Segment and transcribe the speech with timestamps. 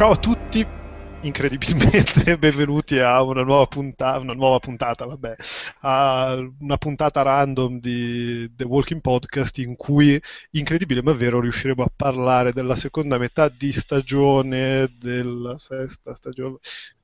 [0.00, 0.66] Ciao a tutti,
[1.20, 5.34] incredibilmente benvenuti a una nuova, punta- una nuova puntata, vabbè,
[5.80, 10.18] a una puntata random di The Walking Podcast in cui,
[10.52, 16.56] incredibile ma vero, riusciremo a parlare della seconda metà di stagione, della sesta stagione,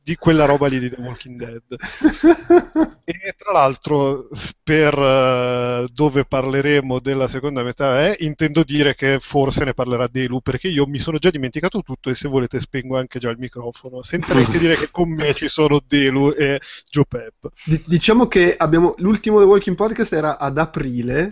[0.06, 1.62] di quella roba lì di The Walking Dead.
[3.05, 4.29] e tra l'altro,
[4.63, 10.40] per uh, dove parleremo della seconda metà, eh, intendo dire che forse ne parlerà Delu,
[10.43, 14.01] perché io mi sono già dimenticato tutto e se volete spengo anche già il microfono,
[14.02, 17.48] senza neanche dire che con me ci sono Delu e Joe Pep.
[17.65, 21.30] D- diciamo che abbiamo, l'ultimo The Walking Podcast era ad aprile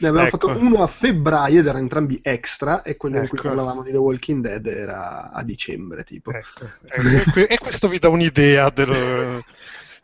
[0.00, 0.48] ne abbiamo ecco.
[0.48, 3.24] fatto uno a febbraio ed erano entrambi extra e quello ecco.
[3.24, 3.48] in cui ecco.
[3.48, 6.32] parlavamo di The Walking Dead era a dicembre tipo.
[6.32, 6.70] Ecco.
[6.82, 7.40] ecco.
[7.40, 9.42] e questo vi dà un'idea del...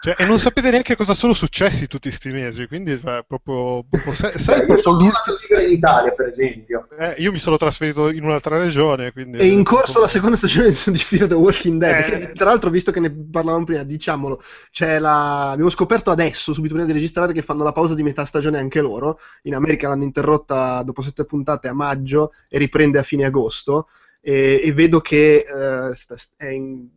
[0.04, 3.86] Cioè, e non sapete neanche cosa sono successi tutti questi mesi, quindi cioè, proprio...
[3.88, 6.88] proprio sai, sai Beh, sono tornato in Italia, per esempio.
[6.98, 9.38] Eh, io mi sono trasferito in un'altra regione, quindi...
[9.38, 12.18] È in corso la seconda stagione di Fear the Walking Dead, eh...
[12.18, 14.38] che, tra l'altro, visto che ne parlavamo prima, diciamolo,
[14.70, 15.52] c'è la...
[15.52, 18.82] abbiamo scoperto adesso, subito prima di registrare, che fanno la pausa di metà stagione anche
[18.82, 19.18] loro.
[19.44, 23.88] In America l'hanno interrotta dopo sette puntate a maggio e riprende a fine agosto.
[24.20, 26.88] E, e vedo che uh, è in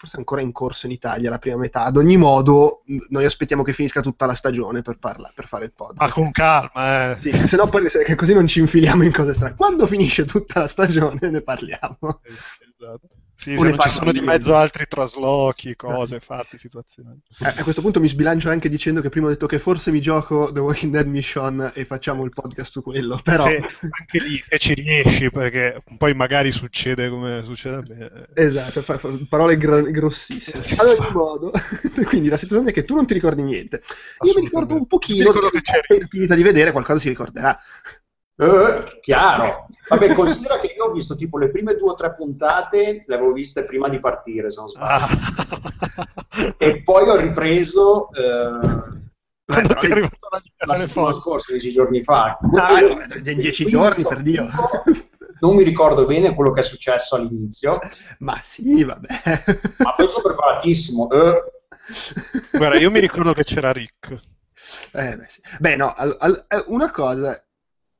[0.00, 1.84] forse ancora in corso in Italia la prima metà.
[1.84, 5.72] Ad ogni modo, noi aspettiamo che finisca tutta la stagione per, parla, per fare il
[5.74, 6.00] podcast.
[6.00, 7.18] Ma ah, con calma, eh.
[7.18, 9.56] Sì, se no poi se, così non ci infiliamo in cose strane.
[9.56, 11.98] Quando finisce tutta la stagione ne parliamo.
[12.80, 13.19] Esatto.
[13.40, 16.20] Sì, se non ci sono di mezzo altri traslochi, cose, eh.
[16.20, 17.18] fatti, situazioni.
[17.38, 19.98] Eh, a questo punto mi sbilancio anche dicendo che prima ho detto che forse mi
[20.02, 23.44] gioco The Walking Dead Mission e facciamo il podcast su quello, però...
[23.44, 28.28] Se, anche lì, se ci riesci, perché poi magari succede come succede a me.
[28.34, 30.62] Esatto, fa, fa, parole gra- grossissime.
[30.76, 31.50] Ad ogni modo,
[32.04, 33.80] quindi la situazione è che tu non ti ricordi niente.
[34.26, 37.58] Io mi ricordo un pochino, che appena finita di vedere qualcosa si ricorderà.
[38.40, 39.66] Eh, chiaro.
[39.88, 43.32] Vabbè, considera che io ho visto tipo le prime due o tre puntate, le avevo
[43.32, 45.04] viste prima di partire, se non sbaglio.
[45.04, 46.54] Ah.
[46.56, 48.08] e poi ho ripreso...
[48.12, 48.98] Eh,
[49.44, 50.16] quando ti è arrivata
[50.64, 52.38] la settimana scorsa, dieci giorni fa.
[52.54, 54.48] Ah, in dieci giorni, per Dio.
[55.40, 57.80] Non mi ricordo bene quello che è successo all'inizio.
[58.18, 59.08] Ma sì, vabbè.
[59.82, 61.10] Ma poi sono preparatissimo.
[61.10, 61.42] Eh.
[62.52, 64.20] Guarda, io mi ricordo che c'era Rick.
[64.92, 65.40] Eh, beh, sì.
[65.58, 67.42] beh, no, al, al, eh, una cosa,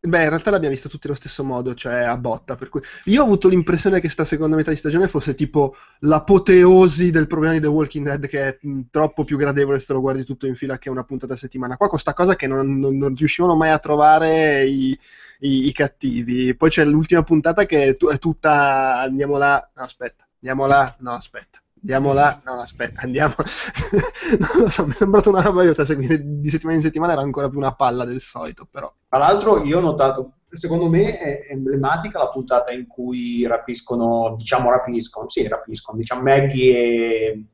[0.02, 2.56] Beh, in realtà l'abbiamo vista tutti allo stesso modo, cioè a botta.
[2.56, 2.80] Per cui...
[3.04, 7.52] Io ho avuto l'impressione che sta seconda metà di stagione fosse tipo l'apoteosi del problema
[7.52, 8.58] di The Walking Dead, che è
[8.90, 11.76] troppo più gradevole se lo guardi tutto in fila che una puntata a settimana.
[11.76, 14.98] Qua questa cosa che non, non, non riuscivano mai a trovare i,
[15.40, 16.54] i, i, cattivi.
[16.56, 20.96] Poi c'è l'ultima puntata che è, t- è tutta andiamo là, no aspetta, andiamo là,
[21.00, 23.34] no aspetta andiamo là, no aspetta, andiamo,
[24.38, 27.12] non lo so, mi è sembrato una roba io da seguire di settimana in settimana
[27.12, 28.92] era ancora più una palla del solito, però.
[29.08, 34.70] Tra l'altro io ho notato, secondo me è emblematica la puntata in cui rapiscono, diciamo
[34.70, 37.44] rapiscono, sì rapiscono, diciamo Maggie e,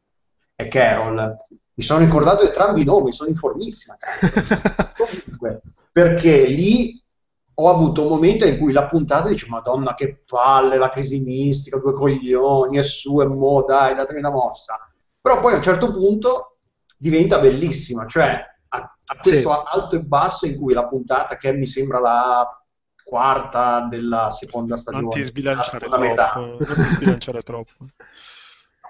[0.54, 1.34] e Carol.
[1.74, 3.96] Mi sono ricordato entrambi i nomi, sono informissima.
[4.96, 5.60] Comunque,
[5.92, 7.02] perché lì
[7.58, 11.78] ho avuto un momento in cui la puntata dice madonna che palle, la crisi mistica,
[11.78, 14.78] due coglioni, e su, e mo, dai, datemi una mossa.
[15.20, 16.58] Però poi a un certo punto
[16.98, 19.60] diventa bellissima, cioè a, a questo sì.
[19.74, 22.60] alto e basso in cui la puntata che mi sembra la
[23.02, 25.04] quarta della seconda stagione.
[25.04, 26.40] Non ti sbilanciare troppo.
[26.40, 27.72] Non ti sbilanciare troppo.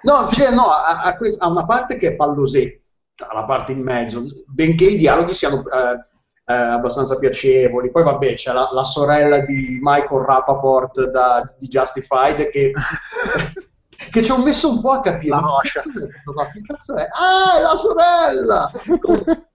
[0.02, 4.24] No, cioè, no ha, ha, ha, una parte che è pallosetta, la parte in mezzo,
[4.46, 5.62] benché i dialoghi siano...
[5.68, 6.14] Eh,
[6.46, 7.90] eh, abbastanza piacevoli.
[7.90, 12.70] Poi vabbè c'è la, la sorella di Michael Rappaport da, di Justified che,
[13.90, 15.34] che ci ho messo un po' a capire.
[15.34, 15.82] La moscia.
[15.82, 17.06] Che cazzo è?
[17.10, 18.70] Ah, è la sorella!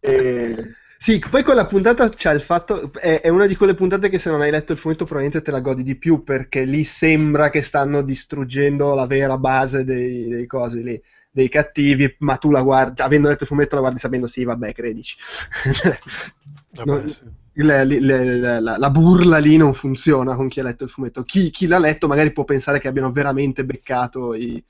[0.00, 0.74] e...
[0.96, 4.30] Sì, poi quella puntata c'è il fatto, è, è, una di quelle puntate che se
[4.30, 7.60] non hai letto il fumetto probabilmente te la godi di più perché lì sembra che
[7.60, 11.02] stanno distruggendo la vera base dei, dei cosi lì
[11.34, 14.72] dei cattivi, ma tu la guardi, avendo letto il fumetto, la guardi sapendo sì, vabbè,
[14.72, 15.16] credici.
[16.70, 17.24] vabbè, non, sì.
[17.54, 21.24] le, le, le, la, la, burla lì non funziona con chi ha letto il fumetto.
[21.24, 24.62] Chi, chi l'ha letto magari può pensare che abbiano veramente beccato i,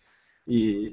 [0.45, 0.91] i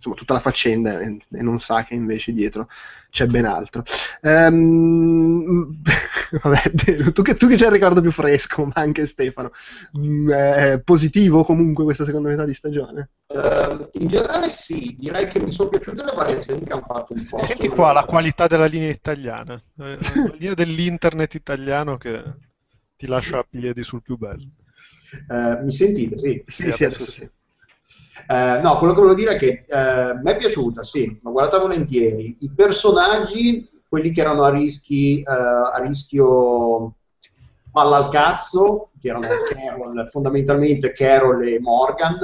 [0.00, 2.68] insomma, tutta la faccenda e, e, non sa che invece dietro
[3.10, 3.82] c'è ben altro.
[4.22, 5.78] Um,
[6.42, 6.70] vabbè,
[7.12, 9.50] tu che, tu che c'hai il ricordo più fresco, ma anche Stefano,
[9.98, 13.10] mm, è positivo comunque questa seconda metà di stagione?
[13.26, 17.26] Uh, in generale sì, direi che mi sono piaciute le variazioni che hanno fatto un
[17.28, 17.38] po'.
[17.38, 22.22] Senti qua la qualità della linea italiana, eh, la linea dell'internet italiano che
[22.96, 24.48] ti lascia a piedi sul più bello.
[25.28, 26.16] Uh, mi sentite?
[26.16, 27.30] Sì, sì, sì, sì adesso sì.
[28.28, 31.58] Eh, no, quello che volevo dire è che eh, mi è piaciuta, sì, l'ho guardata
[31.58, 32.36] volentieri.
[32.40, 36.94] I personaggi, quelli che erano a, rischi, eh, a rischio
[37.70, 42.18] palla al cazzo, che erano Carol, fondamentalmente Carol e Morgan,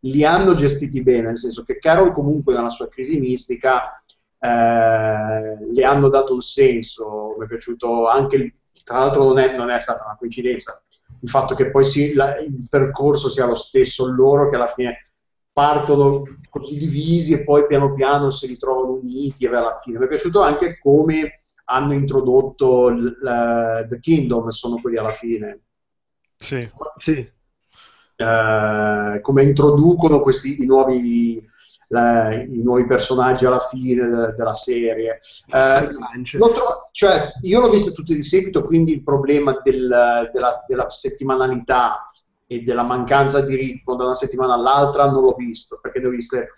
[0.00, 4.02] li hanno gestiti bene, nel senso che Carol comunque nella sua crisi mistica
[4.38, 9.70] eh, le hanno dato un senso, mi è piaciuto anche, tra l'altro non è, non
[9.70, 10.82] è stata una coincidenza,
[11.20, 15.11] il fatto che poi si, la, il percorso sia lo stesso loro, che alla fine
[15.52, 19.98] partono così divisi e poi piano piano si ritrovano uniti e alla fine.
[19.98, 25.60] Mi è piaciuto anche come hanno introdotto l, la, The Kingdom, sono quelli alla fine.
[26.36, 26.68] Sì.
[26.96, 27.30] Sì.
[28.16, 31.42] Eh, come introducono questi i nuovi,
[31.88, 35.20] la, i nuovi personaggi alla fine de, della serie.
[35.46, 35.88] Eh,
[36.52, 42.06] trovo, cioè, io l'ho vista tutte di seguito, quindi il problema del, della, della settimanalità
[42.52, 46.10] e della mancanza di ritmo da una settimana all'altra non l'ho visto, perché ne ho
[46.10, 46.52] viste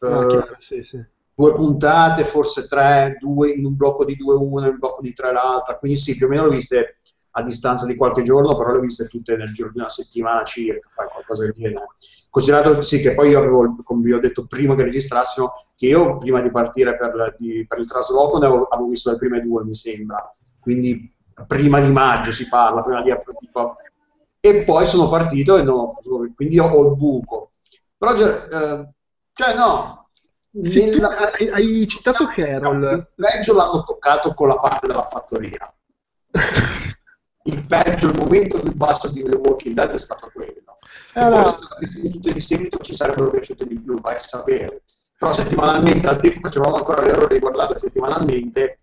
[0.00, 1.04] ah, chiaro, sì, sì.
[1.34, 5.12] due puntate, forse tre, due in un blocco di due una, in un blocco di
[5.12, 6.98] tre l'altra, quindi sì, più o meno l'ho viste
[7.32, 10.42] a distanza di qualche giorno, però le ho viste tutte nel giro di una settimana
[10.42, 11.86] circa, fai qualcosa del genere.
[12.30, 16.18] Considerato sì, che poi io avevo, come vi ho detto prima che registrassimo, che io
[16.18, 19.64] prima di partire per, di, per il trasloco ne avevo, avevo, visto le prime due,
[19.64, 20.34] mi sembra.
[20.58, 21.14] Quindi
[21.46, 23.74] prima di maggio si parla, prima di tipo,
[24.40, 25.94] e poi sono partito e non,
[26.34, 27.52] quindi ho il buco.
[27.96, 28.88] Però, eh,
[29.32, 30.10] cioè no,
[30.62, 31.32] sì, nella...
[31.32, 32.82] hai, hai, citato Carol.
[32.82, 35.72] Il peggio l'hanno toccato con la parte della fattoria.
[37.44, 40.78] il peggio, il momento più basso di The Walking Dead è stato quello.
[41.14, 41.42] Allora...
[41.44, 44.82] Forse tutte di seguito ci sarebbero piaciute di più, vai a sapere.
[45.18, 48.80] Però settimanalmente, al tempo facevamo ancora l'errore di guardarle settimanalmente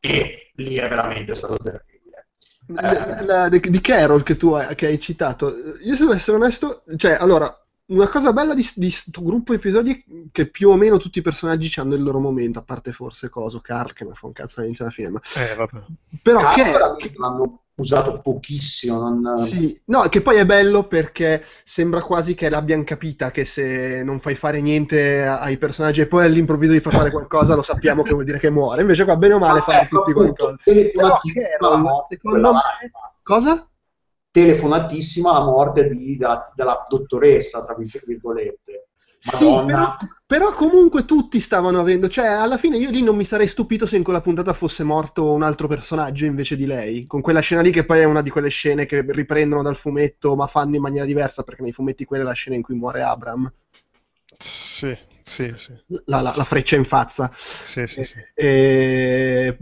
[0.00, 1.95] e lì è veramente stato terribile
[2.66, 6.82] la, la, di Carol che tu hai, che hai citato, io se devo essere onesto,
[6.96, 10.96] cioè, allora, una cosa bella di questo gruppo di episodi è che più o meno
[10.96, 14.26] tutti i personaggi hanno il loro momento, a parte forse Coso, Carl, che mi fa
[14.26, 15.10] un cazzo all'inizio della fine.
[15.10, 15.20] Ma...
[15.36, 15.84] Eh, vabbè.
[16.22, 17.12] Però Carl che...
[17.16, 18.98] l'hanno usato pochissimo.
[18.98, 19.38] Non...
[19.38, 24.18] Sì, no, che poi è bello perché sembra quasi che l'abbiano capita che se non
[24.18, 28.14] fai fare niente ai personaggi e poi all'improvviso gli fa fare qualcosa lo sappiamo che
[28.14, 28.80] vuol dire che muore.
[28.80, 30.56] Invece qua bene o male ah, fanno ecco, tutti qualcosa.
[30.64, 31.18] Però,
[31.58, 32.60] Carol, secondo me...
[33.22, 33.68] Cosa?
[34.36, 38.88] Telefonatissima la morte di, della, della, dottoressa, tra virgolette.
[39.18, 39.96] Sì, però,
[40.26, 43.96] però, comunque tutti stavano avendo, cioè alla fine io lì non mi sarei stupito se
[43.96, 47.70] in quella puntata fosse morto un altro personaggio invece di lei, con quella scena lì
[47.70, 51.06] che poi è una di quelle scene che riprendono dal fumetto ma fanno in maniera
[51.06, 53.50] diversa perché nei fumetti quella è la scena in cui muore Abram.
[54.38, 54.96] Sì,
[55.28, 55.72] sì, sì.
[56.04, 57.28] La, la, la, freccia in faccia.
[57.34, 58.14] Sì, sì, sì.
[58.32, 59.58] E...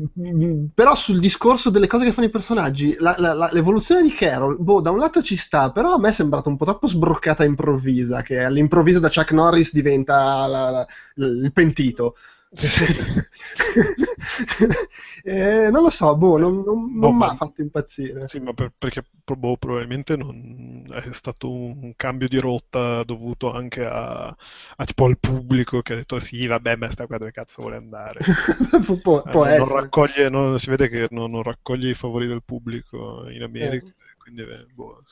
[0.75, 4.91] Però sul discorso delle cose che fanno i personaggi, la, l'evoluzione di Carol, boh, da
[4.91, 8.45] un lato ci sta, però a me è sembrata un po' troppo sbroccata improvvisa, che
[8.45, 12.15] all'improvviso da Chuck Norris diventa il pentito.
[15.25, 18.29] eh, non lo so, boh, non, non, non boh, mi ha fatto impazzire.
[18.29, 23.85] Sì, ma per, perché boh, probabilmente non, è stato un cambio di rotta dovuto anche
[23.85, 27.63] a, a, tipo al pubblico che ha detto sì, vabbè, ma sta qua dove cazzo
[27.63, 28.21] vuole andare.
[29.03, 33.29] può, può eh, non raccoglie, non, si vede che non, raccoglie i favori del pubblico
[33.29, 33.87] in America.
[33.87, 34.43] Eh quindi
[34.73, 35.03] boh,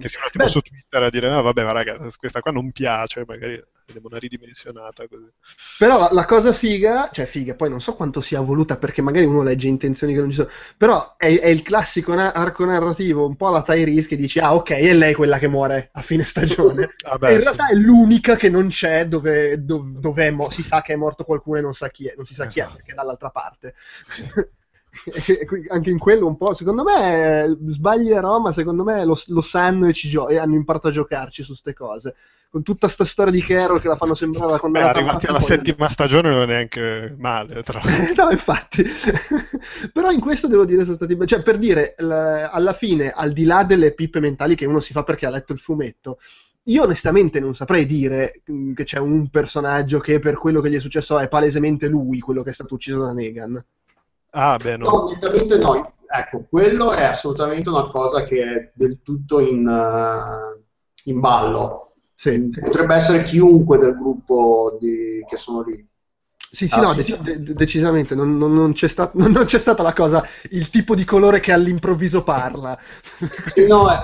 [0.00, 0.50] che sia un attimo Beh.
[0.50, 4.18] su Twitter a dire ah, vabbè ma raga questa qua non piace magari vediamo una
[4.18, 5.30] ridimensionata così.
[5.78, 9.42] Però la, cosa figa, cioè figa, poi non so quanto sia voluta perché magari uno
[9.42, 13.36] legge intenzioni che non ci sono, però è, è il classico na- arco narrativo, un
[13.36, 16.94] po' la Tyrese che dici ah ok, è lei quella che muore a fine stagione.
[17.04, 17.44] ah, beh, in sì.
[17.44, 21.24] realtà è l'unica che non c'è dove, dove, dove mo- si sa che è morto
[21.24, 22.76] qualcuno e non, sa chi è, non si sa chi è esatto.
[22.76, 23.74] perché è dall'altra parte.
[24.08, 24.24] Sì.
[25.68, 29.92] anche in quello un po', secondo me sbaglierò, ma secondo me lo, lo sanno e,
[29.92, 32.14] gio- e, hanno imparato a giocarci su queste cose.
[32.48, 35.88] Con tutta questa storia di Carol che la fanno sembrare quando Beh, arrivati alla settima
[35.88, 37.80] stagione non è neanche male, tra
[38.16, 38.84] no, infatti.
[39.92, 43.44] Però in questo devo dire sono stati cioè per dire l- alla fine, al di
[43.44, 46.18] là delle pippe mentali che uno si fa perché ha letto il fumetto,
[46.64, 50.76] io onestamente non saprei dire mm, che c'è un personaggio che per quello che gli
[50.76, 53.62] è successo è palesemente lui quello che è stato ucciso da Negan.
[54.36, 54.90] Ah, beh, no.
[54.90, 55.92] no, nettamente no.
[56.06, 60.60] Ecco, quello è assolutamente una cosa che è del tutto in, uh,
[61.04, 61.94] in ballo.
[62.14, 62.48] Sì.
[62.48, 65.86] Potrebbe essere chiunque del gruppo di, che sono lì.
[66.50, 69.58] Sì, sì, ah, no, sì, dec- de- decisamente, non, non, non, c'è stat- non, c'è
[69.58, 72.78] stata la cosa, il tipo di colore che all'improvviso parla.
[73.66, 73.98] No, è,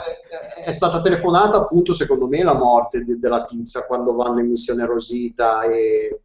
[0.65, 4.85] è, stata telefonata appunto, secondo me, la morte de- della tizia quando vanno in missione
[4.85, 6.23] Rosita e,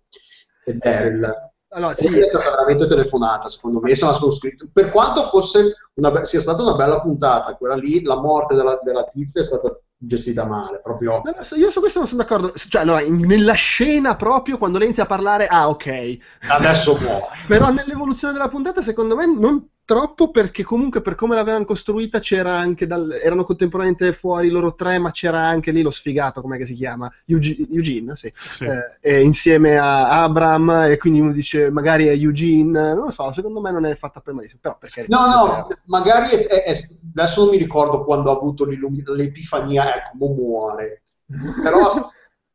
[0.65, 1.53] e Daryl.
[1.69, 2.07] Allora, sì.
[2.07, 4.67] È stata veramente telefonata, secondo me, se la sono scritto.
[4.71, 9.03] Per quanto fosse una, sia stata una bella puntata, quella lì, la morte della, della
[9.03, 11.21] tizia è stata gestita male, proprio.
[11.55, 12.53] Io su questo non sono d'accordo.
[12.55, 16.17] Cioè, allora, nella scena proprio, quando lei inizia a parlare, ah, ok.
[16.47, 17.25] Adesso muore.
[17.47, 22.57] Però nell'evoluzione della puntata, secondo me, non troppo perché comunque per come l'avevano costruita c'era
[22.57, 26.73] anche dal, erano contemporaneamente fuori loro tre ma c'era anche lì lo sfigato come si
[26.73, 28.31] chiama Eugene, Eugene sì.
[28.35, 28.65] Sì.
[29.01, 33.61] Eh, insieme a Abram e quindi uno dice magari è Eugene non lo so secondo
[33.61, 35.77] me non è fatta per malissimo però perché no no è...
[35.85, 36.73] magari è, è,
[37.15, 41.03] adesso non mi ricordo quando ha avuto l'epifania ecco muore
[41.61, 41.89] però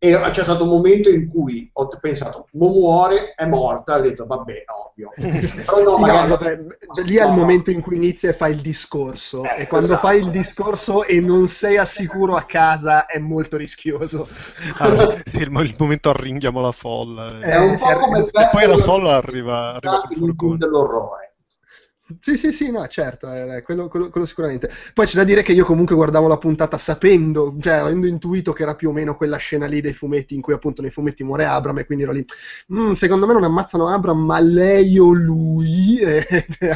[0.03, 4.25] e c'è stato un momento in cui ho pensato, Mo muore, è morta, ho detto,
[4.25, 5.13] vabbè, ovvio.
[5.67, 6.29] Però no, magari...
[6.29, 6.59] no, vabbè,
[7.05, 9.45] lì è il momento in cui inizia e fai il discorso.
[9.45, 10.07] Eh, e quando esatto.
[10.07, 14.27] fai il discorso e non sei assicuro a casa è molto rischioso.
[14.81, 17.39] Ah, sì, il, momento arringhiamo la folla.
[17.41, 18.21] È un po' come...
[18.21, 21.30] E poi la folla arriva, arriva il dell'orrore.
[22.19, 24.71] Sì, sì, sì, no, certo, eh, quello, quello, quello, sicuramente.
[24.95, 28.63] Poi c'è da dire che io comunque guardavo la puntata sapendo, cioè avendo intuito che
[28.63, 31.45] era più o meno quella scena lì dei fumetti in cui appunto nei fumetti muore
[31.45, 32.25] Abram e quindi ero lì,
[32.75, 36.25] mm, secondo me non ammazzano Abram, ma lei o lui e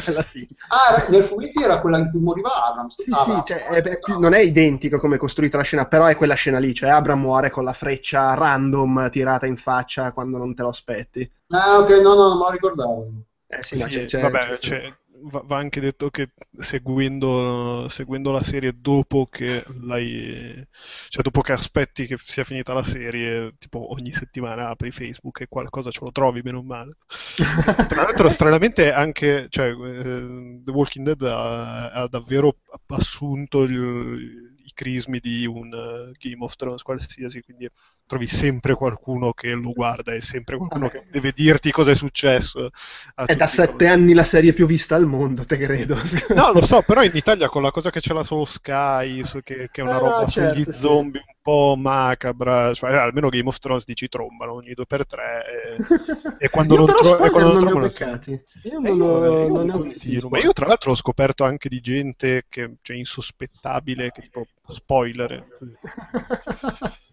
[0.05, 0.47] alla fine.
[0.69, 2.87] Ah, nel fumetti era quella in cui moriva Abram.
[2.87, 3.37] Sì, Abram.
[3.37, 6.15] sì, cioè, è, è più, non è identico come è costruita la scena, però è
[6.15, 10.53] quella scena lì, cioè Abram muore con la freccia random tirata in faccia quando non
[10.55, 11.29] te lo aspetti.
[11.49, 13.07] Ah, ok, no, no, non me lo ricordavo.
[13.47, 18.73] Eh sì, no, c'è, c'è, vabbè, c'è, va, anche detto che seguendo, seguendo, la serie
[18.75, 20.67] dopo che l'hai
[21.09, 25.47] cioè dopo che aspetti che sia finita la serie tipo ogni settimana apri Facebook e
[25.47, 26.97] qualcosa ce lo trovi bene o male.
[27.87, 32.57] Tra l'altro stranamente anche cioè, eh, The Walking Dead ha, ha davvero
[32.87, 37.67] assunto il, crismi di un uh, Game of Thrones qualsiasi quindi
[38.05, 42.69] trovi sempre qualcuno che lo guarda e sempre qualcuno che deve dirti cosa è successo.
[43.15, 45.97] È da sette anni la serie più vista al mondo, te credo.
[46.35, 49.69] no, lo so, però in Italia con la cosa che ce l'ha solo Sky, che,
[49.71, 53.59] che, è una ah, roba certo, sugli zombie un po' macabra, cioè, almeno Game of
[53.59, 55.75] Thrones dici trombano ogni due per tre e,
[56.43, 57.87] e quando io non, tro- e quando non, non trovano...
[57.87, 58.43] Peccati.
[58.63, 62.45] Io non, ho, non, ho continuo, Ma io tra l'altro ho scoperto anche di gente
[62.49, 65.45] che, cioè, insospettabile, che tipo spoiler.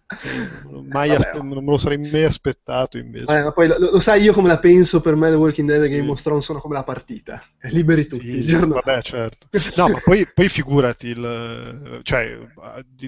[0.91, 3.33] Mai aspe- non me lo sarei mai aspettato invece.
[3.33, 5.83] Eh, ma poi lo, lo, sai io come la penso, per me The Walking Dead
[5.83, 7.43] e Game of Thrones sono come la partita.
[7.63, 8.49] Liberi tutti.
[8.49, 9.49] Sì, vabbè, certo.
[9.77, 12.39] No, ma poi, poi figurati, il, cioè,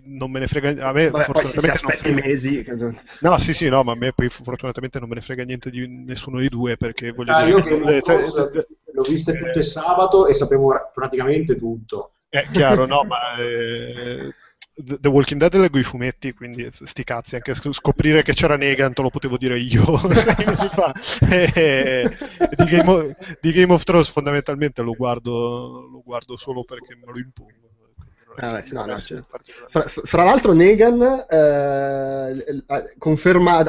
[0.05, 0.87] non me ne frega...
[0.87, 2.27] A me vabbè, fortunatamente non frega...
[2.27, 2.65] mesi...
[3.21, 5.87] No, sì, sì, no, ma a me poi fortunatamente non me ne frega niente di
[5.87, 7.59] nessuno dei due, perché voglio ah, dire...
[7.59, 12.13] Io che cioè, l'ho viste tutte eh, sabato e sapevo praticamente tutto.
[12.29, 13.19] È chiaro, no, ma...
[13.45, 14.33] Eh,
[14.77, 19.03] The Walking Dead leggo i fumetti, quindi sti cazzi, anche scoprire che c'era Negan te
[19.03, 20.93] lo potevo dire io sei mesi fa.
[21.31, 22.11] E,
[22.57, 27.13] di, Game of, di, Game of, Thrones fondamentalmente lo guardo, lo guardo solo perché me
[27.13, 27.53] lo impongo.
[28.37, 29.39] Ah, beh, no, no, certo.
[29.69, 32.65] fra, fra, l'altro Negan eh,
[32.99, 33.65] conferma,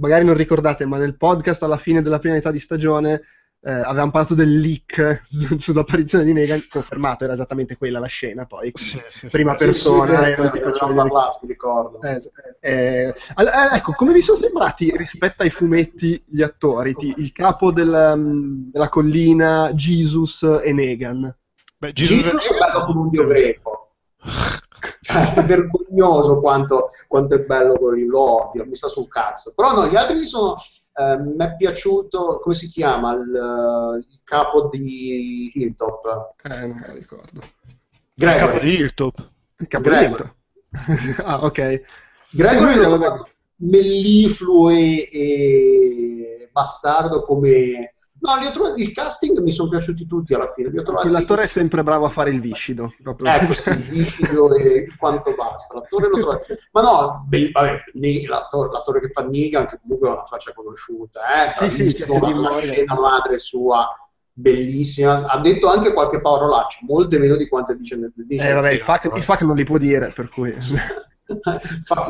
[0.00, 3.22] magari non ricordate, ma nel podcast alla fine della prima metà di stagione
[3.60, 5.24] eh, avevamo parlato del leak
[5.58, 10.18] sull'apparizione di Negan, confermato, era esattamente quella la scena, poi sì, sì, prima sì, persona.
[10.18, 12.00] Sì, sì, sì, parlato, mi ricordo.
[12.02, 12.20] Eh,
[12.60, 17.72] eh, allora, ecco, come vi sono sembrati rispetto ai fumetti gli attori, ti, il capo
[17.72, 21.34] della, mm, della, collina, Jesus e Negan?
[21.78, 23.92] Beh, Jesus, Jesus è bello come un dio greco.
[25.08, 29.54] È vergognoso quanto, quanto, è bello quello lì, lo odio, mi sta sul cazzo.
[29.56, 30.54] Però no, gli altri sono
[30.98, 36.34] eh, mi è piaciuto, come si chiama, il, il capo di Hilltop?
[36.42, 37.40] Eh, non me lo ricordo.
[38.14, 38.42] Gregory.
[38.42, 39.30] Il capo di Hilltop.
[39.58, 40.30] Il capo Gregory.
[40.68, 41.24] di Hilltop.
[41.24, 41.80] ah, ok.
[42.30, 43.22] Gregory è
[43.60, 50.70] mellifluo e, e bastardo come No, trovati, il casting mi sono piaciuti tutti alla fine.
[50.70, 52.92] Quell'attore è sempre bravo a fare il viscido.
[53.02, 53.32] Proprio.
[53.32, 55.74] Ecco, sì, il viscido e quanto basta.
[55.74, 56.40] L'attore lo trovo...
[56.72, 57.82] Ma no, beh, vabbè,
[58.26, 62.06] l'attore, l'attore, che fa Negan, che comunque è una faccia conosciuta, eh, sì, sì, sì,
[62.08, 63.86] la scena madre sua
[64.32, 65.26] bellissima.
[65.26, 68.84] Ha detto anche qualche parolaccia, molte meno di quante dice nel dice, eh, vabbè, il
[69.14, 70.52] il fuck non li può dire, per cui...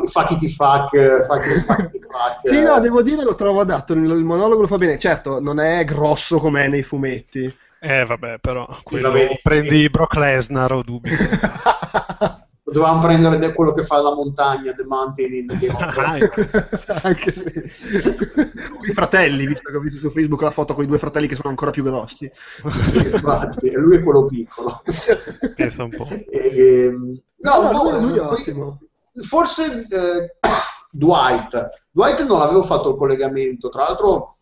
[0.07, 0.89] fuck it fuck,
[1.25, 2.39] fuck, fuck, fuck.
[2.43, 4.97] Sì, no, devo dire lo trovo adatto, il, monologo lo fa bene.
[4.97, 7.53] Certo, non è grosso come è nei fumetti.
[7.81, 11.23] Eh, vabbè, però quello prendi Brock Lesnar o dubito.
[12.71, 17.33] Dovevamo prendere quello che fa la montagna, The Mountain in the Game of ah, Anche
[17.33, 17.63] se...
[18.87, 21.33] I fratelli, visto che ho visto su Facebook la foto con i due fratelli che
[21.33, 22.31] sono ancora più grossi.
[22.63, 24.83] Infatti, lui è quello piccolo.
[25.55, 26.07] Pensa un po'.
[26.09, 28.79] E, ehm, no, no, no, lui è ottimo
[29.23, 30.37] forse eh,
[30.91, 31.67] Dwight.
[31.91, 34.37] Dwight non avevo fatto il collegamento, tra l'altro...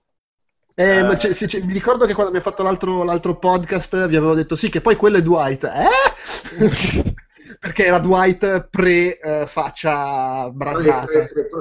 [0.73, 1.15] Eh, eh...
[1.15, 4.69] C'è, c'è, mi ricordo che quando abbiamo fatto l'altro, l'altro, podcast vi avevo detto sì,
[4.69, 5.63] che poi quello è Dwight.
[5.63, 7.15] Eh?
[7.59, 11.05] Perché era Dwight pre-faccia uh, brasata.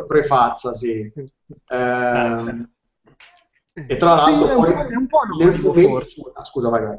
[0.06, 1.30] Pre-fazza, pre, pre, sì.
[1.68, 2.68] Eh,
[3.88, 6.06] e tra l'altro, sì, poi, è un po', è un po nel momento,
[6.44, 6.99] scusa, vai, vai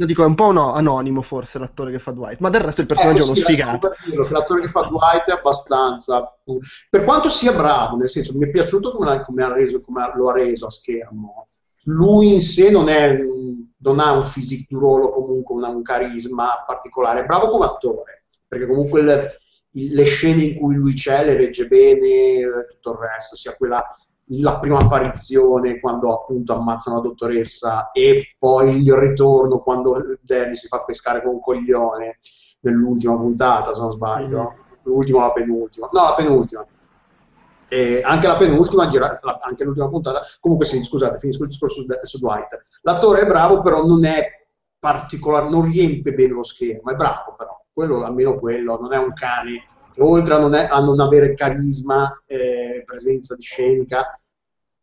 [0.00, 2.80] Lo dico, è un po' no, anonimo forse l'attore che fa Dwight, ma del resto
[2.80, 3.92] il personaggio eh, è uno sì, sfigato.
[4.30, 6.40] L'attore che fa Dwight è abbastanza...
[6.88, 10.30] Per quanto sia bravo, nel senso, mi è piaciuto come, come, ha reso, come lo
[10.30, 11.48] ha reso a schermo.
[11.82, 16.64] Lui in sé non, è, non ha un physique du ruolo, comunque un, un carisma
[16.66, 19.38] particolare, è bravo come attore, perché comunque le,
[19.72, 23.84] le scene in cui lui c'è le regge bene, tutto il resto, sia quella
[24.32, 30.68] la prima apparizione quando appunto ammazzano la dottoressa e poi il ritorno quando Danny si
[30.68, 32.18] fa pescare con un coglione
[32.60, 34.38] nell'ultima puntata, se non sbaglio.
[34.38, 34.68] Mm-hmm.
[34.82, 35.88] L'ultima o la penultima?
[35.90, 36.66] No, la penultima.
[37.68, 38.88] E anche la penultima,
[39.42, 40.20] anche l'ultima puntata.
[40.40, 42.64] Comunque sì, scusate, finisco il discorso su, su Dwight.
[42.82, 44.26] L'attore è bravo, però non è
[44.78, 47.58] particolare, non riempie bene lo schermo, è bravo però.
[47.72, 51.34] Quello, almeno quello, non è un cane che oltre a non, è, a non avere
[51.34, 54.19] carisma, eh, presenza di scenica,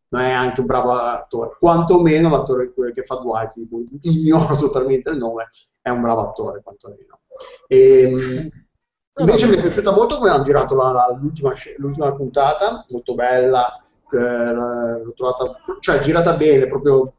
[0.10, 1.56] non è anche un bravo attore.
[1.60, 5.50] Quantomeno l'attore che fa Dwight, di cui ignoro totalmente il nome,
[5.82, 7.20] è un bravo attore, quantomeno.
[7.68, 8.50] E, ehm,
[9.20, 13.82] invece mi è piaciuta molto come hanno girato la, la, l'ultima, l'ultima, puntata, molto bella,
[14.12, 17.16] eh, l'ho trovata, cioè girata bene, proprio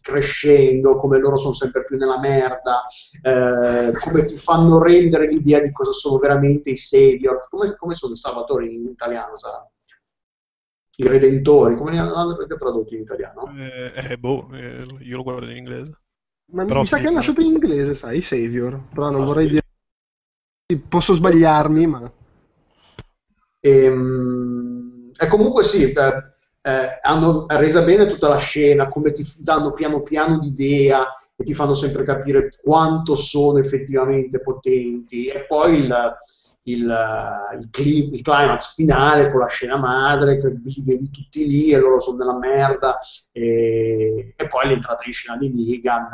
[0.00, 2.84] crescendo, come loro sono sempre più nella merda,
[3.22, 8.14] eh, come ti fanno rendere l'idea di cosa sono veramente i savior, come, come sono
[8.14, 9.68] i salvatori in italiano, sa?
[10.96, 13.52] I redentori, come li hanno tradotto in italiano?
[13.56, 15.98] Eh, eh boh, eh, io lo guardo in inglese.
[16.52, 19.24] Ma Però mi sa che hanno lasciato in inglese, sai, i savior, però non ah,
[19.24, 19.50] vorrei sì.
[19.50, 19.62] dire...
[20.88, 22.12] Posso sbagliarmi, ma...
[23.60, 29.72] Ehm, e comunque sì, eh, eh, hanno resa bene tutta la scena, come ti danno
[29.72, 35.26] piano piano l'idea e ti fanno sempre capire quanto sono effettivamente potenti.
[35.26, 36.16] E poi il,
[36.64, 41.78] il, il, cli- il, climax finale con la scena madre, che vedi tutti lì e
[41.78, 42.96] loro sono nella merda,
[43.32, 46.04] e, e poi l'entrata in scena di Negan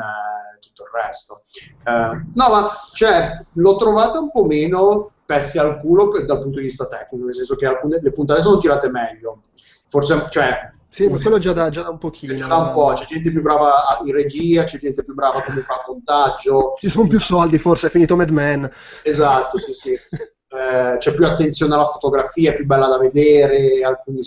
[0.54, 1.42] e tutto il resto.
[1.84, 6.58] Eh, no, ma cioè, l'ho trovata un po' meno pezzi al culo per, dal punto
[6.58, 9.42] di vista tecnico, nel senso che alcune, le puntate sono tirate meglio
[9.90, 12.34] forse, cioè, sì, ma quello già da, già da un pochino.
[12.34, 15.60] Già da un po', c'è gente più brava in regia, c'è gente più brava come
[15.60, 16.74] fa montaggio.
[16.78, 18.70] Ci sono più soldi, forse, è finito Mad Men.
[19.02, 19.96] Esatto, sì, sì.
[20.52, 24.20] Eh, c'è più attenzione alla fotografia, è più bella da vedere, alcuni,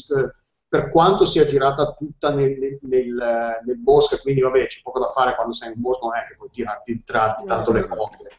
[0.70, 5.36] per quanto sia girata tutta nel, nel, nel, bosco, quindi vabbè, c'è poco da fare
[5.36, 8.30] quando sei in bosco, non è che puoi tirarti, tirarti tanto le cose.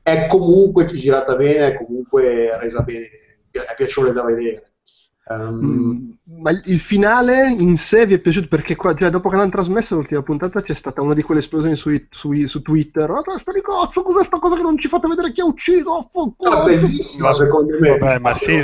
[0.00, 3.08] È comunque girata bene, è comunque resa bene,
[3.50, 4.71] è piacevole da vedere.
[5.38, 8.48] Um, ma il finale in sé vi è piaciuto?
[8.48, 11.76] Perché qua, cioè, dopo che l'hanno trasmessa l'ultima puntata c'è stata una di quelle esplosioni
[11.76, 13.10] su, su, su Twitter.
[13.10, 16.08] Oh, sta di cazzo cos'è sta cosa che non ci fate vedere chi ha ucciso?
[16.12, 17.98] Oh, ah, bellissima secondo me.
[17.98, 18.60] Vabbè ma sì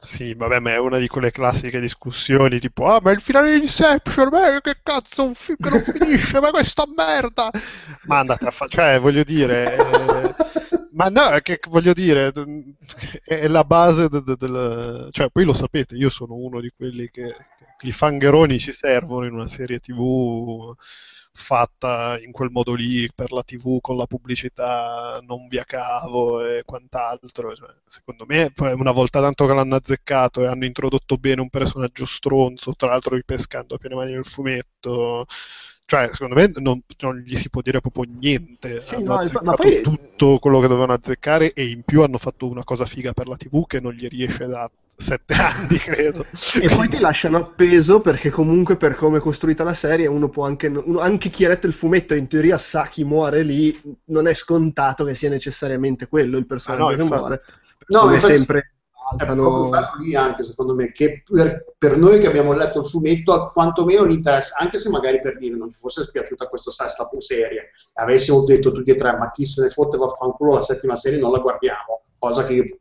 [0.00, 3.58] sì, vabbè, ma è una di quelle classiche discussioni tipo, ah, ma il finale di
[3.58, 7.50] Inception, beh, che cazzo, un film che non finisce, ma questa merda!
[8.04, 12.32] Ma andate a fare, cioè, voglio dire, eh, ma no, è che voglio dire,
[13.24, 17.36] è la base del, del, Cioè, poi lo sapete, io sono uno di quelli che
[17.82, 20.74] i fangeroni ci servono in una serie tv
[21.32, 26.62] fatta in quel modo lì per la tv con la pubblicità non via cavo e
[26.64, 27.54] quant'altro.
[27.54, 32.06] Cioè, secondo me, una volta tanto che l'hanno azzeccato e hanno introdotto bene un personaggio
[32.06, 35.26] stronzo, tra l'altro ripescando a piene mani nel fumetto
[35.88, 38.82] cioè, secondo me non, non, gli si può dire proprio niente.
[38.82, 39.80] Sì, hanno no, ma poi...
[39.80, 43.36] tutto quello che dovevano azzeccare e in più hanno fatto una cosa figa per la
[43.36, 46.26] TV che non gli riesce da sette anni, credo.
[46.60, 50.44] e poi ti lasciano appeso perché comunque per come è costruita la serie uno può
[50.44, 50.66] anche...
[50.66, 54.34] Uno, anche chi ha letto il fumetto in teoria sa chi muore lì, non è
[54.34, 57.20] scontato che sia necessariamente quello il personaggio ah, no, che infatti...
[57.20, 57.42] muore.
[57.86, 58.72] No, come sempre
[59.16, 59.72] saltano...
[59.72, 64.04] È lì anche secondo me che per, per, noi che abbiamo letto il fumetto quantomeno
[64.04, 68.72] l'interesse, anche se magari per dire non ci fosse piaciuta questa sesta serie avessimo detto
[68.72, 72.02] tutti e tre ma chi se ne fotte vaffanculo la settima serie non la guardiamo
[72.18, 72.78] cosa che io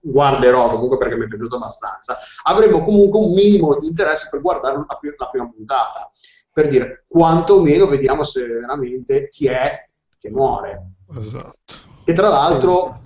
[0.00, 4.76] guarderò comunque perché mi è piaciuto abbastanza avremmo comunque un minimo di interesse per guardare
[4.76, 6.10] la, la prima puntata
[6.52, 10.92] per dire quantomeno vediamo se veramente chi è che muore.
[11.16, 11.74] Esatto.
[12.04, 13.00] E tra l'altro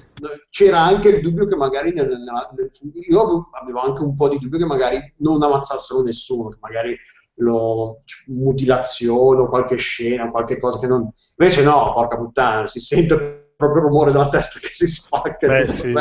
[0.51, 2.21] c'era anche il dubbio che magari nel, nel,
[2.57, 2.71] nel,
[3.09, 6.97] io avevo anche un po' di dubbio che magari non ammazzassero nessuno, che magari
[7.37, 11.11] lo, mutilazione o qualche scena, qualche cosa che non...
[11.37, 15.47] Invece no, porca puttana, si sente proprio il rumore della testa che si spacca.
[15.47, 15.93] Beh, sì.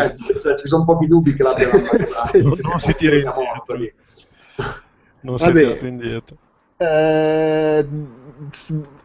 [0.42, 2.42] cioè, ci sono pochi dubbi che l'abbiano fatto.
[2.42, 3.78] non, non si tira indietro.
[5.22, 6.38] Non si è tirato indietro.
[6.78, 7.88] Eh,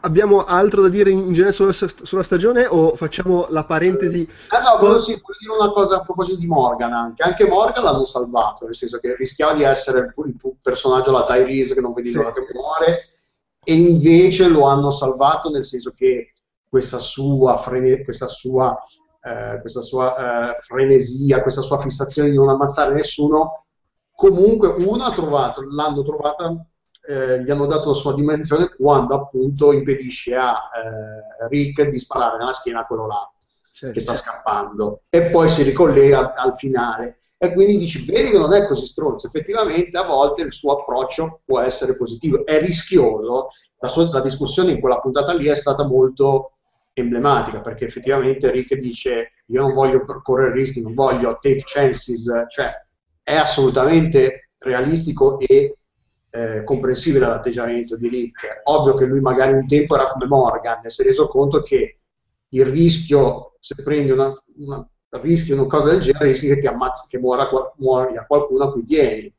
[0.01, 4.23] abbiamo altro da dire in genere sulla, sulla, stagione o facciamo la parentesi?
[4.23, 7.23] Eh no, volevo, sì, volevo dire una cosa a proposito di Morgan anche.
[7.23, 11.75] Anche Morgan l'hanno salvato, nel senso che rischiava di essere il, il personaggio la Tyrese
[11.75, 12.45] che non vedi l'ora sì.
[12.45, 13.05] che muore
[13.63, 16.33] e invece lo hanno salvato nel senso che
[16.69, 18.77] questa sua, frene- questa sua,
[19.23, 23.67] eh, questa sua eh, frenesia, questa sua fissazione di non ammazzare nessuno,
[24.15, 26.65] comunque uno ha trovato, l'hanno trovata,
[27.11, 32.39] eh, gli hanno dato la sua dimensione quando appunto impedisce a eh, Rick di sparare
[32.39, 33.31] nella schiena a quello là
[33.73, 33.95] certo.
[33.95, 35.03] che sta scappando.
[35.09, 37.19] E poi si ricollega al finale.
[37.37, 39.27] E quindi dici vedi che non è così stronzo.
[39.27, 42.45] Effettivamente a volte il suo approccio può essere positivo.
[42.45, 43.49] È rischioso.
[43.79, 46.53] La, sua, la discussione in quella puntata lì è stata molto
[46.93, 52.31] emblematica perché effettivamente Rick dice io non voglio correre rischi non voglio take chances.
[52.49, 52.71] Cioè
[53.23, 55.79] è assolutamente realistico e
[56.31, 60.89] eh, comprensibile l'atteggiamento di Rick ovvio che lui magari un tempo era come Morgan e
[60.89, 61.99] si è reso conto che
[62.49, 64.89] il rischio se prendi una, una
[65.19, 68.85] rischi una cosa del genere, rischi che ti ammazzi, che muora, muoia qualcuno a cui
[68.85, 69.33] tieni.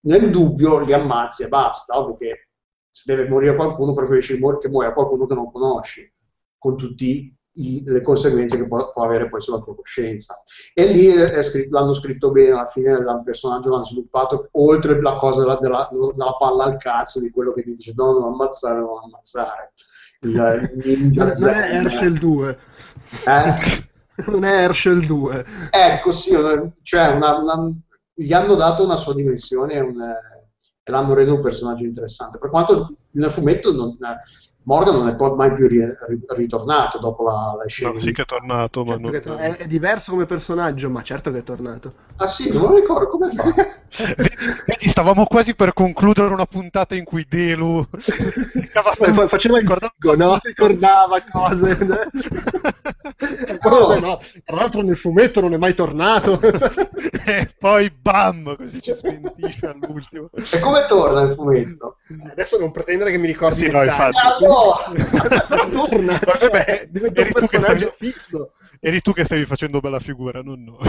[0.00, 2.48] Nel dubbio li ammazzi e basta, ovvio che
[2.90, 6.10] se deve morire qualcuno preferisci che muoia qualcuno che non conosci,
[6.58, 6.76] con
[7.56, 10.42] tutte le conseguenze che può, può, avere poi sulla tua coscienza.
[10.74, 11.10] E lì
[11.42, 15.88] scritto, l'hanno scritto bene, alla fine il personaggio l'hanno sviluppato, oltre la cosa della, della,
[15.90, 19.72] della, palla al cazzo, di quello che ti dice no, non ammazzare, non ammazzare.
[20.20, 22.58] Il, il non è Herschel 2.
[23.26, 23.84] Eh?
[24.30, 25.44] non è Herschel 2.
[25.70, 26.32] Ecco, sì,
[26.82, 27.72] cioè una, una,
[28.12, 30.00] gli hanno dato una sua dimensione un,
[30.88, 32.38] e l'hanno reso un personaggio interessante.
[32.38, 33.96] Per quanto nel fumetto non,
[34.66, 37.92] Morgan non è poi mai più ri, ri, ritornato dopo la, la scena.
[37.92, 39.38] No, sì che è tornato, ma certo non...
[39.38, 41.92] è, è, diverso come personaggio, ma certo che è tornato.
[42.16, 43.44] Ah sì, non lo ricordo come fa.
[44.16, 44.34] vedi,
[44.66, 47.86] vedi, stavamo quasi per concludere una puntata in cui Delu
[48.82, 50.38] Fa, faceva il figo, no?
[50.42, 51.78] Ricordava cose.
[53.62, 53.98] oh.
[53.98, 56.40] no, tra l'altro nel fumetto non è mai tornato.
[57.24, 60.28] e poi bam, così ci smentisce all'ultimo.
[60.50, 61.98] E come torna il fumetto?
[62.30, 64.18] Adesso non pretendere che mi ricordi sì, no, infatti.
[65.70, 68.50] Torna, cioè, diventa un personaggio stavi, fisso.
[68.80, 70.78] Eri tu che stavi facendo bella figura, non noi.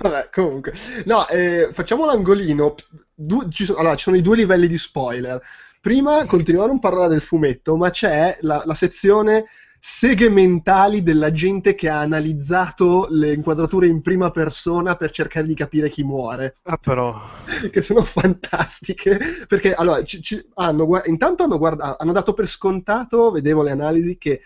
[0.00, 0.72] Vabbè, comunque.
[1.04, 2.74] No, eh, facciamo l'angolino.
[3.14, 5.40] Du- ci, sono, allora, ci sono i due livelli di spoiler.
[5.80, 9.44] Prima continuiamo a non parlare del fumetto, ma c'è la, la sezione
[9.86, 15.54] seghe mentali della gente che ha analizzato le inquadrature in prima persona per cercare di
[15.54, 16.56] capire chi muore.
[16.62, 17.14] Ah, però.
[17.70, 19.20] che sono fantastiche.
[19.46, 24.16] Perché allora, ci, ci, hanno, intanto hanno, guarda, hanno dato per scontato, vedevo le analisi,
[24.16, 24.40] che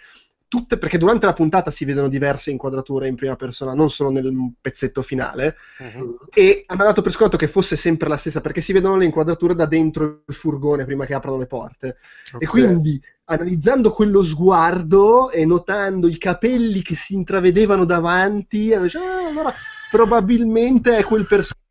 [0.49, 4.33] tutte, perché durante la puntata si vedono diverse inquadrature in prima persona, non solo nel
[4.61, 6.19] pezzetto finale, uh-huh.
[6.33, 9.55] e hanno dato per scontato che fosse sempre la stessa, perché si vedono le inquadrature
[9.55, 11.97] da dentro il furgone prima che aprano le porte.
[12.33, 12.41] Okay.
[12.41, 18.99] E quindi, analizzando quello sguardo e notando i capelli che si intravedevano davanti, hanno detto,
[18.99, 19.55] ah, allora
[19.91, 21.67] probabilmente è quel personaggio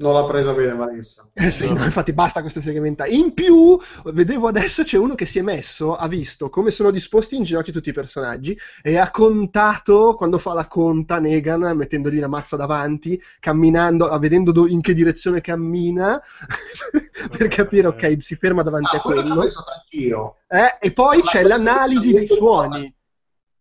[0.00, 1.28] non l'ha presa bene Vanessa.
[1.34, 3.06] Eh sì, no, infatti basta queste segmenta.
[3.06, 7.34] In più, vedevo adesso c'è uno che si è messo, ha visto come sono disposti
[7.36, 12.28] in ginocchio tutti i personaggi e ha contato, quando fa la conta Negan, mettendogli la
[12.28, 16.20] mazza davanti, camminando, vedendo do, in che direzione cammina,
[17.36, 19.44] per capire, ok, si ferma davanti ah, a quello.
[20.46, 22.94] Eh, e poi c'è l'analisi dei suoni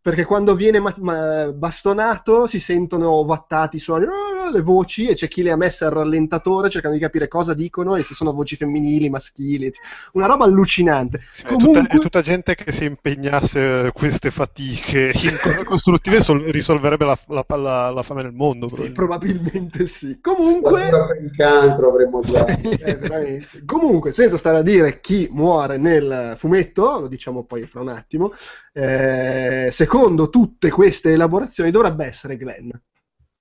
[0.07, 5.13] perché quando viene ma- ma- bastonato si sentono ovattati i suoni, oh, le voci e
[5.13, 8.33] c'è chi le ha messe al rallentatore cercando di capire cosa dicono e se sono
[8.33, 9.71] voci femminili, maschili,
[10.13, 11.19] una roba allucinante.
[11.21, 11.79] Sì, Comunque...
[11.79, 15.13] è, tutta, è, tutta, gente che si impegnasse queste fatiche
[15.65, 18.67] costruttive sol- risolverebbe la, la, la, la, fame nel mondo.
[18.67, 20.19] Sì, probabilmente sì.
[20.21, 20.89] Comunque...
[21.21, 22.45] Il cancro avremmo già.
[22.47, 27.89] eh, Comunque, senza stare a dire chi muore nel fumetto, lo diciamo poi fra un
[27.89, 28.31] attimo,
[28.73, 32.69] eh, secondo tutte queste elaborazioni dovrebbe essere Glenn.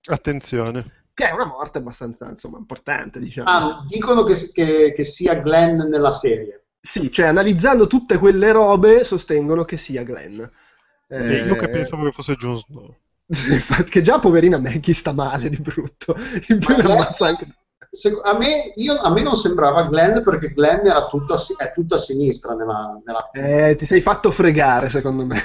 [0.06, 1.04] Attenzione.
[1.14, 3.48] Che è una morte abbastanza insomma, importante, diciamo.
[3.48, 6.66] Ah, dicono che, che, che sia Glenn nella serie.
[6.80, 10.42] Sì, cioè analizzando tutte quelle robe sostengono che sia Glenn.
[11.08, 12.96] Eh, io che pensavo che fosse Jon Snow.
[13.88, 16.14] che già poverina Maggie sta male di brutto.
[16.48, 17.46] In più ammazza anche
[18.24, 21.94] a, me, io, a, me, non sembrava Glenn perché Glenn era tutto a, è tutto
[21.94, 23.30] a sinistra nella, nella...
[23.32, 25.38] Eh, ti sei fatto fregare secondo me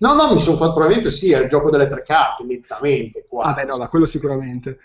[0.00, 3.52] no no mi sono fatto probabilmente sì è il gioco delle tre carte nettamente ah
[3.52, 4.78] beh no ma quello sicuramente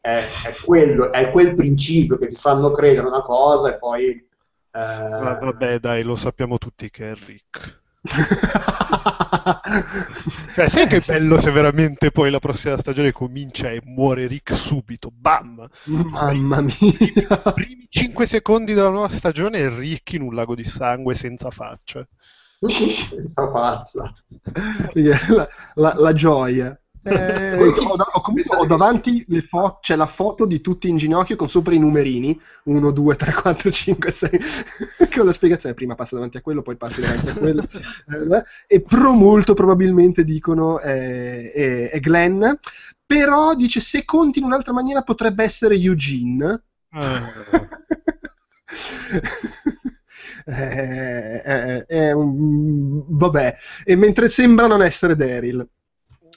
[0.00, 4.26] è, è, quello, è quel principio che ti fanno credere una cosa e poi eh...
[4.70, 7.84] vabbè dai lo sappiamo tutti che è Rick
[10.54, 15.10] cioè, sai che bello se veramente poi la prossima stagione comincia e muore Rick subito,
[15.12, 15.66] bam!
[15.84, 16.74] Mamma mia!
[16.78, 21.50] I primi 5 secondi della nuova stagione è Rick in un lago di sangue senza
[21.50, 22.06] faccia.
[23.08, 24.14] senza pazza.
[24.94, 26.78] La, la, la, gioia.
[27.06, 30.96] Eh, ho, da- ho comunque ho davanti le fo- c'è la foto di tutti in
[30.96, 32.36] ginocchio con sopra i numerini.
[32.64, 34.40] 1, 2, 3, 4, 5, 6
[35.14, 37.62] con la spiegazione prima passa davanti a quello poi passi davanti a quello.
[37.62, 42.44] Eh, e pro molto probabilmente dicono è, è, è Glenn.
[43.06, 46.64] Però dice se conti in un'altra maniera potrebbe essere Eugene.
[46.90, 47.20] Eh,
[50.48, 55.68] eh, è un- vabbè e mentre sembra non essere Daryl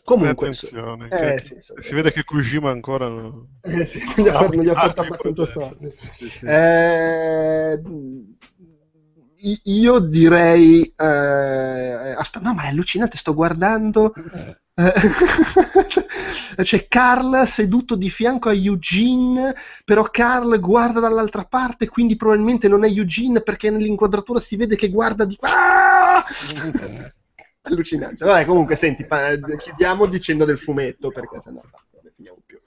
[0.04, 4.40] comunque attenzione, eh, sì, si vede che Kojima ancora no- Eh, sì, non gli ha,
[4.48, 5.94] non gli ha fatto abbastanza soldi.
[6.30, 6.46] Sì.
[6.46, 7.80] Eh,
[9.64, 10.82] io direi.
[10.98, 13.18] eh, aspetta, no, ma è allucinante.
[13.18, 14.14] Sto guardando.
[14.80, 22.68] Eh, C'è Carl seduto di fianco a Eugene, però Carl guarda dall'altra parte, quindi probabilmente
[22.68, 26.24] non è Eugene perché nell'inquadratura si vede che guarda di qua.
[27.64, 28.24] Allucinante.
[28.26, 31.62] Vabbè, comunque, senti, pa- chiudiamo dicendo del fumetto perché sennò
[32.02, 32.58] ne finiamo più.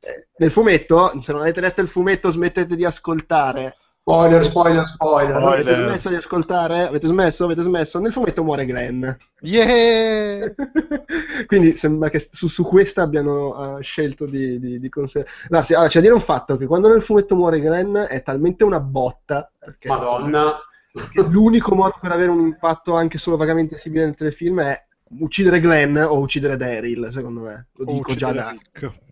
[0.00, 3.76] Eh, nel fumetto, se non avete letto il fumetto, smettete di ascoltare.
[4.08, 5.36] Spoiler, spoiler, spoiler.
[5.36, 5.86] Avete Spoiler.
[5.88, 6.86] smesso di ascoltare?
[6.86, 7.44] Avete smesso?
[7.44, 7.98] Avete smesso?
[8.00, 9.06] Nel fumetto muore Glenn.
[9.40, 10.54] Yeah!
[11.46, 15.74] Quindi sembra che su, su questa abbiano eh, scelto di, di, di conse- No, sì,
[15.74, 18.80] allora, c'è da dire un fatto che quando nel fumetto muore Glenn è talmente una
[18.80, 19.52] botta.
[19.58, 20.56] Perché Madonna.
[20.90, 24.86] perché l'unico modo per avere un impatto anche solo vagamente simile nel telefilm è
[25.20, 27.66] uccidere Glenn o uccidere Daryl, secondo me.
[27.74, 28.52] Lo dico già da...
[28.52, 29.06] Rick.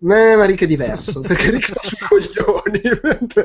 [0.00, 3.44] No, ma Rick è diverso, perché Rick sta su coglioni, mentre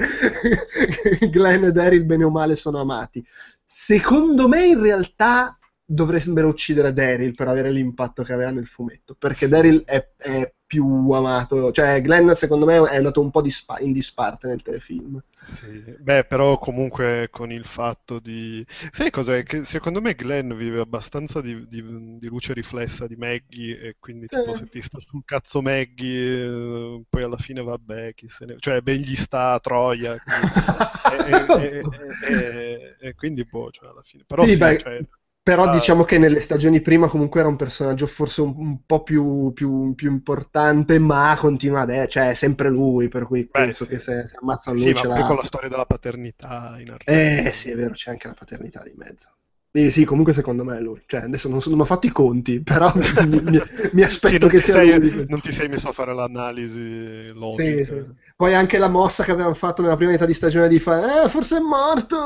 [1.29, 3.25] Glenn e Daryl bene o male sono amati.
[3.65, 9.47] Secondo me in realtà dovrebbero uccidere Daryl per avere l'impatto che aveva nel fumetto, perché
[9.47, 13.91] Daryl è, è più amato, cioè Glenn secondo me è andato un po' dispa- in
[13.91, 15.21] disparte nel telefilm.
[15.45, 15.83] Sì.
[15.99, 18.65] Beh, però comunque con il fatto di...
[18.91, 19.43] Sai cos'è?
[19.43, 24.25] Che secondo me Glenn vive abbastanza di, di- di luce riflessa di Maggie e quindi
[24.27, 24.55] tipo Eh.
[24.55, 28.55] se ti sta sul cazzo Maggie, eh, poi alla fine vabbè, chi se ne...
[28.57, 30.17] Cioè ben gli sta a Troia.
[30.17, 30.47] quindi-
[31.61, 31.81] e, e-
[32.27, 34.23] e- e- e quindi boh, cioè alla fine...
[34.25, 35.05] Però Sì, sì, beh, cioè,
[35.43, 35.69] Però Ah.
[35.69, 39.93] diciamo che nelle stagioni prima comunque era un personaggio forse un, un po' più, più-
[39.93, 43.85] più importante, ma continua ad essere, cioè è sempre lui, per cui penso sì.
[43.85, 45.23] che se, se ammazzano sì, lui ma ce poi l'ha.
[45.23, 47.29] con la storia della paternità in arrivo.
[47.29, 49.37] Eh sì, è vero, c'è anche la paternità di mezzo.
[49.75, 51.01] Eh, sì, comunque secondo me è lui.
[51.05, 53.59] Cioè, adesso non, non ho fatto i conti, però mi, mi-
[53.93, 55.27] mi Sì, aspetto non che sia sei, lui.
[55.27, 57.85] non ti sei messo a fare l'analisi Sì, logica.
[57.85, 58.03] sì.
[58.43, 61.29] Poi anche la mossa che avevamo fatto nella prima metà di stagione di fare, eh,
[61.29, 62.17] forse è morto,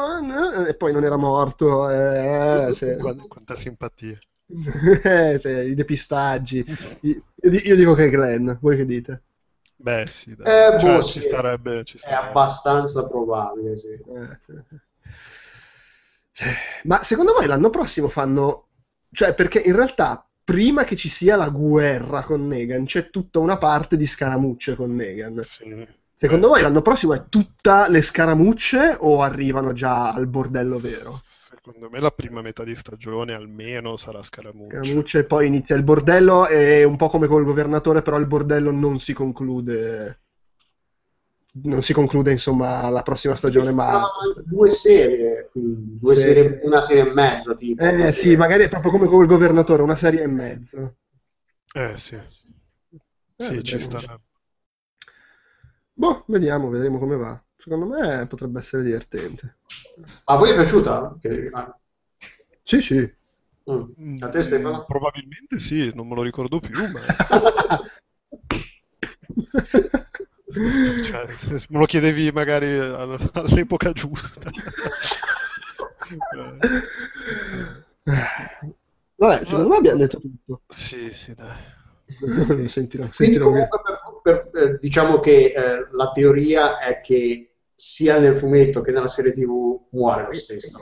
[0.66, 1.88] eh, e poi non era morto.
[1.92, 2.96] Eh, sì.
[2.98, 4.18] Quanta, simpatia.
[5.04, 6.66] Eh, sì, i depistaggi.
[7.02, 9.26] Io, io dico che è Glenn, voi che dite?
[9.76, 10.48] Beh, sì, dai.
[10.48, 11.28] Eh, Cioè, boh, ci sì.
[11.28, 12.28] starebbe, ci È starebbe.
[12.30, 13.92] abbastanza probabile, sì.
[13.92, 14.38] Eh,
[16.32, 16.46] sì.
[16.86, 18.70] Ma secondo voi l'anno prossimo fanno...
[19.12, 23.60] Cioè, perché in realtà prima che ci sia la guerra con Negan c'è tutta una
[23.60, 25.44] parte di scaramucce con Negan.
[25.44, 26.06] Sì.
[26.20, 31.22] Secondo voi l'anno prossimo è tutta le scaramucce o arrivano già al bordello vero?
[31.22, 34.82] Secondo me la prima metà di stagione almeno sarà scaramuccia.
[34.82, 38.72] Scaramucce e poi inizia il bordello è un po' come col governatore, però il bordello
[38.72, 40.22] non si conclude.
[41.64, 44.10] Non si conclude, insomma, la prossima stagione, ma...
[44.44, 46.22] Due serie, quindi, due Sì.
[46.22, 47.84] serie, una serie e mezza, tipo.
[47.84, 50.96] Eh sì, magari è proprio come col governatore, una serie e mezzo.
[51.76, 52.18] Eh sì,
[53.38, 53.84] sì, Eh, ci vedremo.
[53.84, 54.20] starà.
[55.98, 57.42] Boh, vediamo, vedremo come va.
[57.58, 59.58] Secondo me potrebbe essere divertente.
[60.26, 61.18] A voi è piaciuta?
[61.20, 61.76] Che- ah,
[62.62, 63.16] Sì, sì.
[63.72, 64.18] mm.
[64.22, 64.86] A te Stefano?
[64.86, 67.00] Probabilmente sì, non me lo ricordo più, ma
[71.04, 74.50] cioè, se me lo chiedevi magari all- all'epoca giusta.
[79.16, 80.62] Vabbè, secondo me abbiamo detto tutto.
[80.68, 81.58] sì, sì, dai.
[82.68, 83.46] sentirò, Quindi sentirò.
[83.46, 83.97] comunque per-
[84.28, 89.32] per- eh, diciamo che eh, la teoria è che sia nel fumetto che nella serie
[89.32, 90.78] TV muore lo stesso.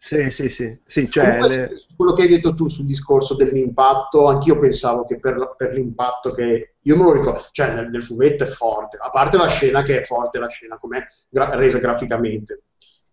[0.00, 0.80] Sì, sì, sì.
[0.86, 5.18] Sì, cioè, Comunque, le- quello che hai detto tu sul discorso dell'impatto, anch'io pensavo che
[5.18, 9.10] per, per l'impatto che io me lo ricordo, cioè nel, nel fumetto è forte, a
[9.10, 12.62] parte la scena che è forte, la scena come resa graficamente,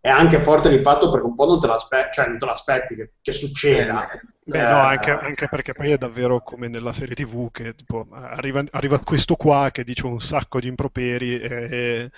[0.05, 3.13] è anche forte l'impatto perché un po' non te l'aspetti, cioè non te l'aspetti che,
[3.21, 4.07] che succeda.
[4.43, 8.07] Beh, Eh, no, anche, anche perché poi è davvero come nella serie TV che tipo,
[8.11, 12.11] arriva, arriva questo qua che dice un sacco di improperi e,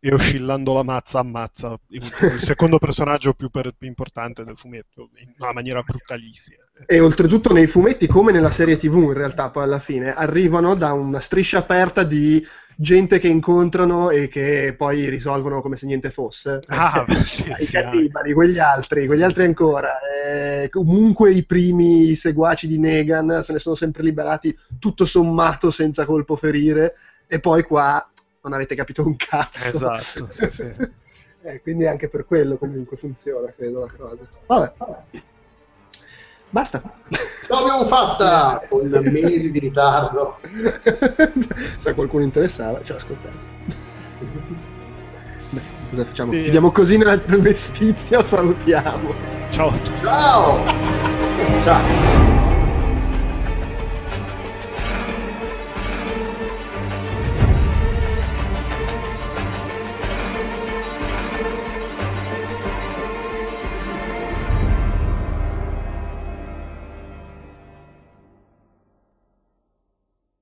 [0.00, 5.10] e oscillando la mazza ammazza il, il secondo personaggio più, per- più importante del fumetto
[5.16, 6.64] in una maniera brutalissima.
[6.86, 10.92] E oltretutto nei fumetti, come nella serie TV, in realtà, poi alla fine, arrivano da
[10.92, 12.44] una striscia aperta di
[12.80, 16.60] gente che incontrano e che poi risolvono come se niente fosse.
[16.68, 19.98] Ah, sì, I sì, cannibali, quegli altri, quegli altri ancora.
[20.24, 26.04] Eh, comunque i primi seguaci di Negan se ne sono sempre liberati tutto sommato senza
[26.04, 26.94] colpo ferire
[27.26, 28.08] e poi qua
[28.42, 29.68] non avete capito un cazzo.
[29.68, 30.66] Esatto, sì, sì.
[31.40, 34.26] Eh, quindi anche per quello comunque funziona, credo la cosa.
[34.46, 35.22] Vabbè, vabbè.
[36.50, 36.82] Basta.
[37.48, 40.38] L'abbiamo fatta con mesi di ritardo.
[41.78, 43.36] Se a qualcuno interessava, ci ascoltate.
[45.50, 46.32] Beh, cosa facciamo?
[46.32, 46.42] Sì.
[46.42, 49.14] Chiudiamo così nella mestizia o salutiamo?
[49.50, 50.02] Ciao a tutti.
[50.02, 50.64] Ciao!
[51.62, 52.27] Ciao!